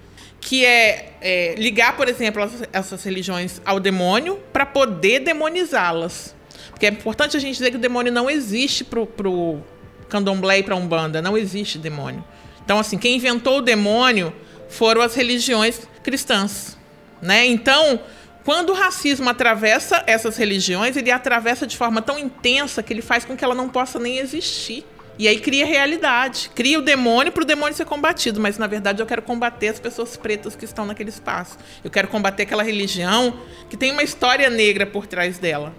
[0.43, 6.35] que é, é ligar, por exemplo, essas religiões ao demônio para poder demonizá-las.
[6.69, 9.63] Porque é importante a gente dizer que o demônio não existe para o
[10.09, 12.23] candomblé e para a umbanda, não existe demônio.
[12.63, 14.33] Então, assim, quem inventou o demônio
[14.69, 16.77] foram as religiões cristãs.
[17.21, 17.45] Né?
[17.45, 18.01] Então,
[18.43, 23.23] quando o racismo atravessa essas religiões, ele atravessa de forma tão intensa que ele faz
[23.23, 24.85] com que ela não possa nem existir.
[25.17, 29.01] E aí cria realidade, cria o demônio para o demônio ser combatido, mas na verdade
[29.01, 31.57] eu quero combater as pessoas pretas que estão naquele espaço.
[31.83, 35.73] Eu quero combater aquela religião que tem uma história negra por trás dela.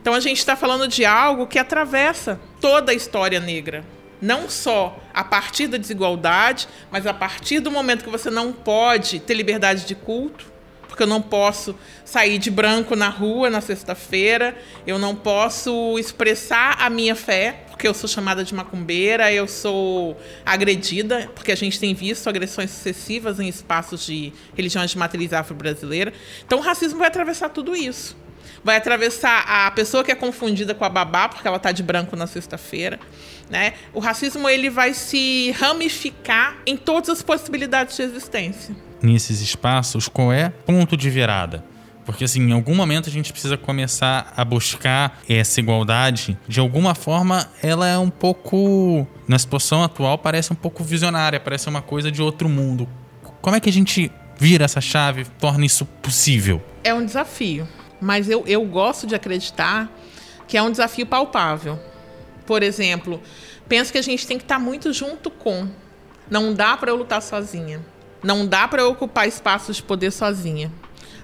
[0.00, 3.84] Então a gente está falando de algo que atravessa toda a história negra.
[4.20, 9.20] Não só a partir da desigualdade, mas a partir do momento que você não pode
[9.20, 10.50] ter liberdade de culto,
[11.00, 14.54] porque eu não posso sair de branco na rua na sexta-feira,
[14.86, 20.14] eu não posso expressar a minha fé, porque eu sou chamada de macumbeira, eu sou
[20.44, 26.12] agredida, porque a gente tem visto agressões sucessivas em espaços de religiões de matriz afro-brasileira.
[26.44, 28.14] Então o racismo vai atravessar tudo isso
[28.62, 32.14] vai atravessar a pessoa que é confundida com a babá porque ela está de branco
[32.14, 33.00] na sexta-feira,
[33.50, 33.74] né?
[33.92, 38.74] O racismo ele vai se ramificar em todas as possibilidades de existência.
[39.02, 41.64] Nesses espaços, qual é ponto de virada?
[42.06, 46.36] Porque, assim, em algum momento a gente precisa começar a buscar essa igualdade.
[46.48, 49.06] De alguma forma, ela é um pouco.
[49.28, 52.88] Na situação atual, parece um pouco visionária, parece uma coisa de outro mundo.
[53.40, 56.60] Como é que a gente vira essa chave, torna isso possível?
[56.82, 57.68] É um desafio
[58.00, 59.90] mas eu, eu gosto de acreditar
[60.48, 61.78] que é um desafio palpável.
[62.50, 63.22] Por exemplo,
[63.68, 65.68] penso que a gente tem que estar muito junto com.
[66.28, 67.80] Não dá para eu lutar sozinha.
[68.24, 70.72] Não dá para eu ocupar espaços de poder sozinha.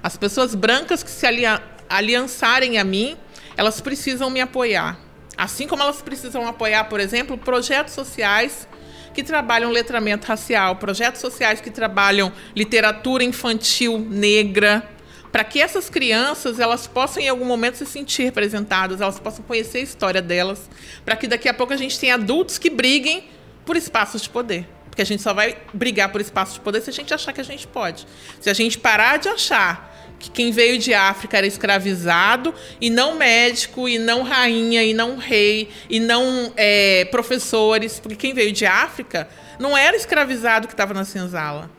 [0.00, 3.16] As pessoas brancas que se alia aliançarem a mim,
[3.56, 5.00] elas precisam me apoiar.
[5.36, 8.68] Assim como elas precisam apoiar, por exemplo, projetos sociais
[9.12, 14.88] que trabalham letramento racial, projetos sociais que trabalham literatura infantil negra,
[15.36, 19.76] para que essas crianças elas possam em algum momento se sentir representadas, elas possam conhecer
[19.76, 20.66] a história delas,
[21.04, 23.28] para que daqui a pouco a gente tenha adultos que briguem
[23.62, 24.66] por espaços de poder.
[24.88, 27.40] Porque a gente só vai brigar por espaços de poder se a gente achar que
[27.42, 28.06] a gente pode.
[28.40, 33.16] Se a gente parar de achar que quem veio de África era escravizado e não
[33.16, 38.64] médico, e não rainha, e não rei, e não é, professores, porque quem veio de
[38.64, 41.70] África não era escravizado que estava na senzala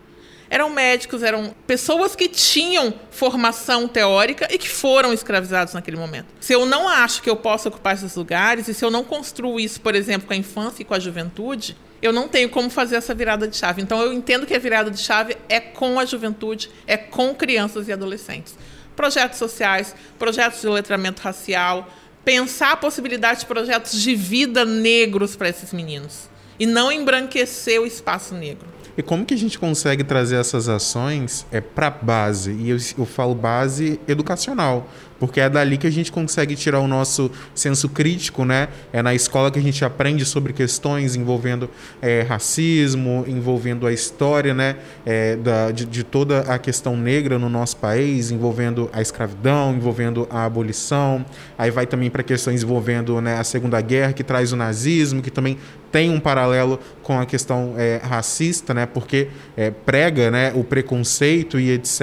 [0.49, 6.27] eram médicos, eram pessoas que tinham formação teórica e que foram escravizados naquele momento.
[6.39, 9.59] Se eu não acho que eu posso ocupar esses lugares, e se eu não construo
[9.59, 12.95] isso, por exemplo, com a infância e com a juventude, eu não tenho como fazer
[12.95, 13.81] essa virada de chave.
[13.81, 17.87] Então, eu entendo que a virada de chave é com a juventude, é com crianças
[17.87, 18.55] e adolescentes.
[18.95, 21.87] Projetos sociais, projetos de letramento racial,
[22.23, 26.29] pensar a possibilidade de projetos de vida negros para esses meninos.
[26.59, 28.67] E não embranquecer o espaço negro.
[28.97, 32.51] E como que a gente consegue trazer essas ações é, para base?
[32.51, 36.87] E eu, eu falo base educacional, porque é dali que a gente consegue tirar o
[36.87, 38.67] nosso senso crítico, né?
[38.91, 41.69] É na escola que a gente aprende sobre questões envolvendo
[42.01, 44.77] é, racismo, envolvendo a história, né?
[45.05, 50.27] É, da, de, de, toda a questão negra no nosso país, envolvendo a escravidão, envolvendo
[50.29, 51.25] a abolição.
[51.57, 55.31] Aí vai também para questões envolvendo né, a Segunda Guerra, que traz o nazismo, que
[55.31, 55.57] também
[55.91, 58.85] tem um paralelo com a questão é, racista, né?
[58.85, 62.01] Porque é, prega, né, o preconceito e etc.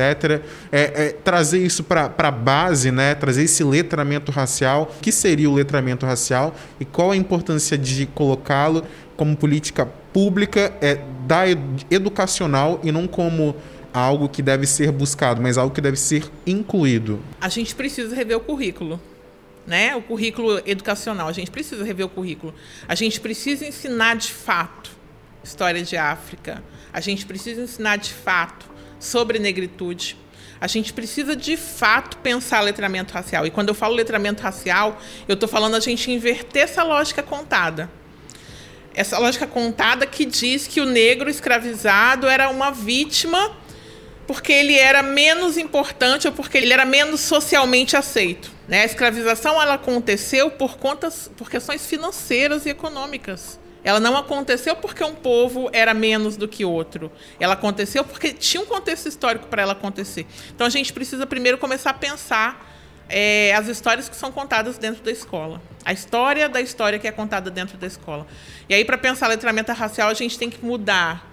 [0.72, 3.03] É, é, trazer isso para a base, né?
[3.04, 4.94] Né, trazer esse letramento racial.
[4.96, 8.84] O que seria o letramento racial e qual a importância de colocá-lo
[9.16, 11.44] como política pública é, da
[11.90, 13.54] educacional e não como
[13.92, 17.20] algo que deve ser buscado, mas algo que deve ser incluído.
[17.40, 19.00] A gente precisa rever o currículo.
[19.66, 19.94] Né?
[19.96, 22.52] O currículo educacional, a gente precisa rever o currículo.
[22.88, 24.90] A gente precisa ensinar de fato
[25.44, 26.62] história de África.
[26.92, 28.66] A gente precisa ensinar de fato
[28.98, 30.16] sobre negritude.
[30.64, 33.46] A gente precisa de fato pensar letramento racial.
[33.46, 34.98] E quando eu falo letramento racial,
[35.28, 37.90] eu estou falando a gente inverter essa lógica contada.
[38.94, 43.54] Essa lógica contada que diz que o negro escravizado era uma vítima
[44.26, 48.50] porque ele era menos importante ou porque ele era menos socialmente aceito.
[48.66, 48.80] Né?
[48.80, 53.60] A escravização ela aconteceu por, contas, por questões financeiras e econômicas.
[53.84, 57.12] Ela não aconteceu porque um povo era menos do que outro.
[57.38, 60.26] Ela aconteceu porque tinha um contexto histórico para ela acontecer.
[60.54, 62.74] Então a gente precisa primeiro começar a pensar
[63.08, 65.60] é, as histórias que são contadas dentro da escola.
[65.84, 68.26] A história da história que é contada dentro da escola.
[68.68, 71.30] E aí, para pensar letramento racial, a gente tem que mudar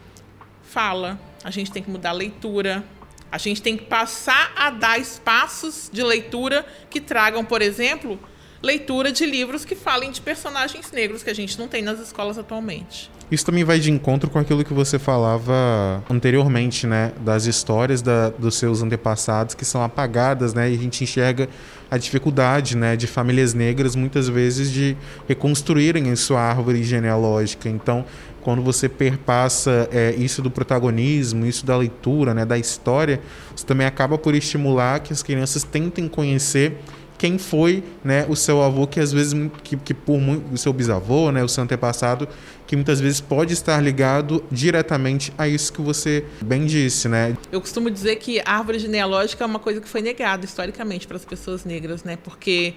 [0.63, 2.83] fala, a gente tem que mudar leitura,
[3.29, 8.17] a gente tem que passar a dar espaços de leitura que tragam, por exemplo,
[8.61, 12.37] leitura de livros que falem de personagens negros que a gente não tem nas escolas
[12.37, 13.09] atualmente.
[13.31, 17.13] Isso também vai de encontro com aquilo que você falava anteriormente, né?
[17.21, 20.69] Das histórias da, dos seus antepassados que são apagadas, né?
[20.69, 21.47] E a gente enxerga
[21.89, 22.97] a dificuldade, né?
[22.97, 24.97] De famílias negras, muitas vezes, de
[25.29, 27.69] reconstruírem a sua árvore genealógica.
[27.69, 28.03] Então,
[28.41, 32.43] quando você perpassa é, isso do protagonismo, isso da leitura, né?
[32.43, 33.21] Da história,
[33.55, 36.77] você também acaba por estimular que as crianças tentem conhecer
[37.21, 40.73] quem foi né, o seu avô, que às vezes, que, que por muito, o seu
[40.73, 42.27] bisavô, né, o seu antepassado,
[42.65, 47.37] que muitas vezes pode estar ligado diretamente a isso que você bem disse, né?
[47.51, 51.23] Eu costumo dizer que árvore genealógica é uma coisa que foi negada historicamente para as
[51.23, 52.17] pessoas negras, né?
[52.23, 52.73] Porque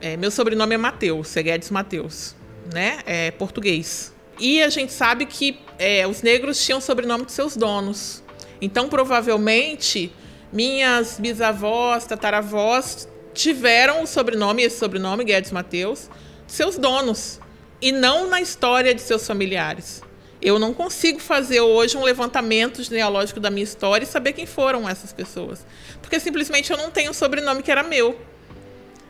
[0.00, 2.34] é, meu sobrenome é Mateus, é Guedes Mateus,
[2.74, 2.98] né?
[3.06, 4.12] É português.
[4.40, 8.24] E a gente sabe que é, os negros tinham o sobrenome de seus donos.
[8.60, 10.12] Então, provavelmente,
[10.52, 13.06] minhas bisavós, tataravós
[13.38, 16.10] tiveram o sobrenome, esse sobrenome, Guedes Mateus,
[16.44, 17.38] seus donos,
[17.80, 20.02] e não na história de seus familiares.
[20.42, 24.88] Eu não consigo fazer hoje um levantamento genealógico da minha história e saber quem foram
[24.88, 25.64] essas pessoas.
[26.02, 28.20] Porque simplesmente eu não tenho um sobrenome que era meu.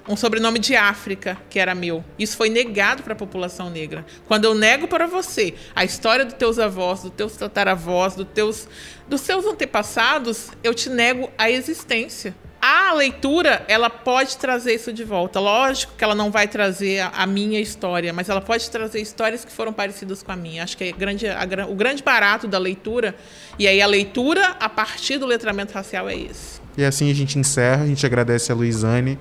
[0.07, 2.05] Um sobrenome de África, que era meu.
[2.19, 4.05] Isso foi negado para a população negra.
[4.27, 8.69] Quando eu nego para você a história dos teus avós, dos teus tataravós, dos teus,
[9.07, 15.05] dos seus antepassados, eu te nego a existência a leitura ela pode trazer isso de
[15.05, 15.39] volta.
[15.39, 19.45] Lógico que ela não vai trazer a, a, minha história, mas ela pode trazer histórias
[19.45, 20.65] que foram parecidas com a minha.
[20.65, 23.15] Acho que é grande, a, o grande barato da leitura,
[23.59, 26.61] e aí a leitura a partir do letramento racial é esse.
[26.77, 29.19] E assim a gente encerra, a gente agradece a Luizane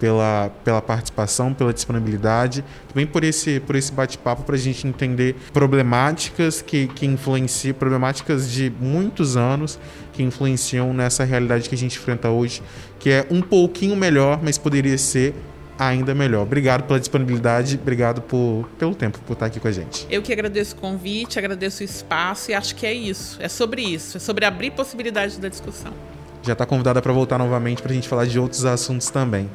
[0.00, 5.36] pela, pela participação, pela disponibilidade, também por esse, por esse bate-papo para a gente entender
[5.52, 9.78] problemáticas que, que influenciam, problemáticas de muitos anos
[10.14, 12.62] que influenciam nessa realidade que a gente enfrenta hoje,
[12.98, 15.34] que é um pouquinho melhor, mas poderia ser
[15.78, 16.42] ainda melhor.
[16.42, 20.06] Obrigado pela disponibilidade, obrigado por, pelo tempo, por estar aqui com a gente.
[20.10, 23.38] Eu que agradeço o convite, agradeço o espaço e acho que é isso.
[23.40, 25.92] É sobre isso, é sobre abrir possibilidades da discussão.
[26.42, 29.48] Já está convidada para voltar novamente para a gente falar de outros assuntos também.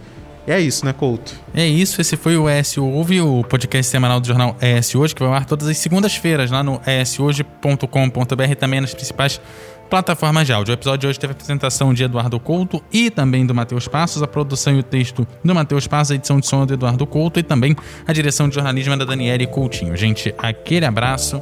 [0.48, 1.34] É isso, né, Couto?
[1.54, 5.22] É isso, esse foi o ES Ouve, o podcast semanal do jornal ES Hoje, que
[5.22, 9.42] vai ao ar todas as segundas-feiras lá no eshoje.com.br e também nas principais
[9.90, 10.74] plataformas de áudio.
[10.74, 14.22] O episódio de hoje teve a apresentação de Eduardo Couto e também do Matheus Passos,
[14.22, 17.40] a produção e o texto do Matheus Passos, a edição de som do Eduardo Couto
[17.40, 17.76] e também
[18.06, 19.96] a direção de jornalismo da Daniele Coutinho.
[19.96, 21.42] Gente, aquele abraço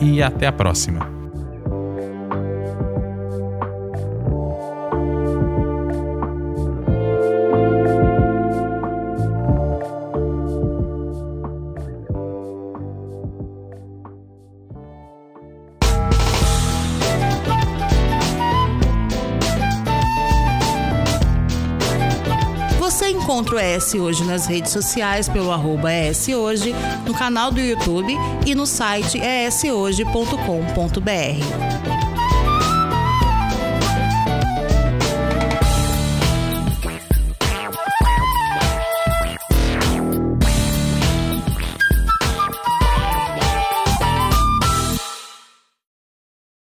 [0.00, 1.25] e até a próxima.
[23.56, 26.74] O ES Hoje nas redes sociais pelo arroba Hoje,
[27.06, 28.12] no canal do YouTube
[28.44, 31.95] e no site eshoje.com.br.